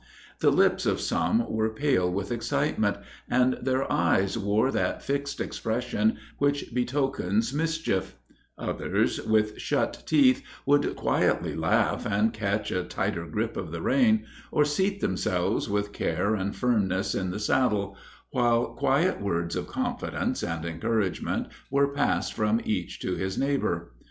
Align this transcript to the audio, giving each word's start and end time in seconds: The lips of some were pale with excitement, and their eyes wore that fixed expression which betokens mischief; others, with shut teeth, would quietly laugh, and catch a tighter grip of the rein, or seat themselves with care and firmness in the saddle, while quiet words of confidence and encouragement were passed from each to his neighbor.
The 0.39 0.49
lips 0.49 0.87
of 0.87 0.99
some 0.99 1.47
were 1.47 1.69
pale 1.69 2.11
with 2.11 2.31
excitement, 2.31 2.97
and 3.29 3.59
their 3.61 3.85
eyes 3.91 4.35
wore 4.35 4.71
that 4.71 5.03
fixed 5.03 5.39
expression 5.39 6.17
which 6.39 6.73
betokens 6.73 7.53
mischief; 7.53 8.15
others, 8.57 9.21
with 9.23 9.59
shut 9.61 10.01
teeth, 10.07 10.41
would 10.65 10.95
quietly 10.95 11.53
laugh, 11.53 12.07
and 12.07 12.33
catch 12.33 12.71
a 12.71 12.83
tighter 12.83 13.27
grip 13.27 13.55
of 13.55 13.71
the 13.71 13.83
rein, 13.83 14.25
or 14.51 14.65
seat 14.65 15.01
themselves 15.01 15.69
with 15.69 15.93
care 15.93 16.33
and 16.33 16.55
firmness 16.55 17.13
in 17.13 17.29
the 17.29 17.37
saddle, 17.37 17.95
while 18.31 18.73
quiet 18.73 19.21
words 19.21 19.55
of 19.55 19.67
confidence 19.67 20.41
and 20.41 20.65
encouragement 20.65 21.45
were 21.69 21.93
passed 21.93 22.33
from 22.33 22.59
each 22.65 22.97
to 23.01 23.13
his 23.17 23.37
neighbor. 23.37 23.91